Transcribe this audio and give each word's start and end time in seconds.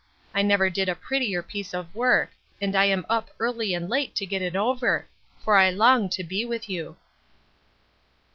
I 0.33 0.41
never 0.41 0.71
did 0.71 0.89
a 0.89 0.95
prettier 0.95 1.43
piece 1.43 1.75
of 1.75 1.93
work; 1.93 2.31
and 2.59 2.75
I 2.75 2.85
am 2.85 3.05
up 3.07 3.29
early 3.39 3.75
and 3.75 3.87
late 3.87 4.15
to 4.15 4.25
get 4.25 4.41
it 4.41 4.55
over; 4.55 5.05
for 5.43 5.57
I 5.57 5.69
long 5.69 6.09
to 6.09 6.23
be 6.23 6.43
with 6.43 6.67
you. 6.67 6.97